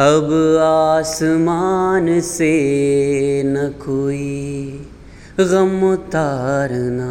[0.00, 0.30] अब
[0.62, 2.52] आसमान से
[3.46, 4.86] न कोई
[5.40, 7.10] गम उतारना।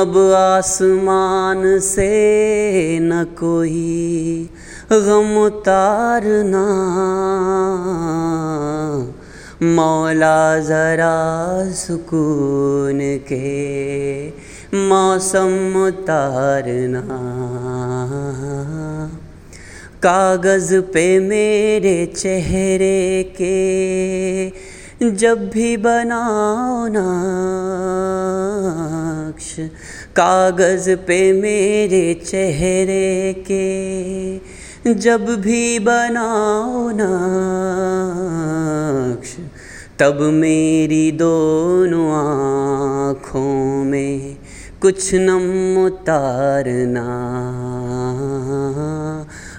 [0.00, 2.10] अब आसमान से
[3.02, 4.50] न कोई
[4.92, 6.64] गम उतारना।
[9.62, 11.16] मौला ज़रा
[11.72, 13.00] सुकून
[13.32, 14.28] के
[14.88, 17.04] मौसम उतारना।
[20.02, 23.58] कागज़ पे मेरे चेहरे के
[25.10, 27.08] जब भी बनाओ नाक्ष,
[30.16, 33.66] कागज़ पे मेरे चेहरे के
[34.94, 38.10] जब भी बनाओ नक्श
[40.00, 44.36] तब मेरी दोनों आँखों में
[44.82, 45.46] कुछ नम
[45.84, 47.08] उतारना।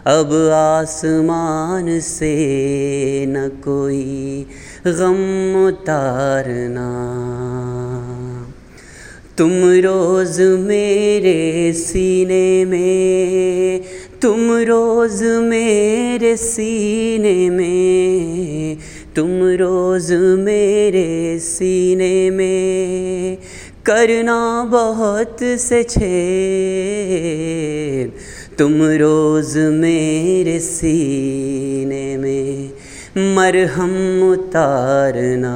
[0.07, 2.35] अब आसमान से
[3.25, 4.45] न कोई
[4.87, 5.19] गम
[5.67, 6.89] उतारना।
[9.37, 13.81] तुम रोज़ मेरे सीने में,
[14.21, 18.77] तुम रोज़ मेरे सीने में,
[19.15, 23.37] तुम रोज़ मेरे सीने में
[23.85, 26.98] करना बहुत से छे
[28.59, 32.71] तुम रोज़ मेरे सीने में
[33.35, 33.93] मरहम
[34.31, 35.55] उतारना।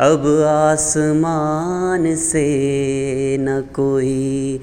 [0.00, 2.46] अब आसमान से
[3.40, 4.60] न कोई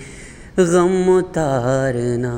[0.59, 2.35] गम उतारना।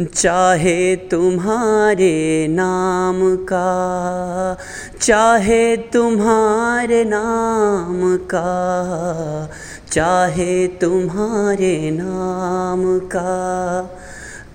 [0.00, 4.58] चाहे तुम्हारे नाम का,
[5.02, 9.50] चाहे तुम्हारे नाम का,
[9.92, 13.82] चाहे तुम्हारे नाम का,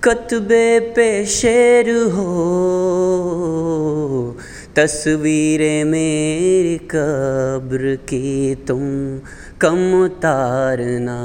[0.04, 2.28] कतबे पे शेर हो,
[4.76, 9.18] तस्वीरें मेरी कब्र की तुम
[9.60, 11.18] कम उतारना।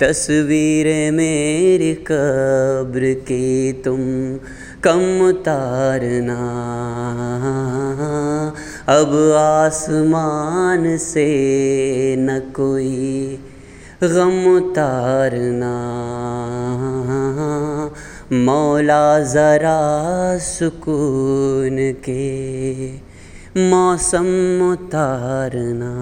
[0.00, 4.00] तस्वीरें मेरी कब्र की तुम
[4.84, 6.38] कम उतारना।
[8.88, 11.26] अब आसमान से
[12.18, 13.38] न कोई
[14.02, 15.74] गम उतारना।
[18.32, 19.80] मौला ज़रा
[20.38, 21.76] सुकून
[22.08, 22.28] के
[23.70, 24.28] मौसम
[24.72, 25.92] उतारना।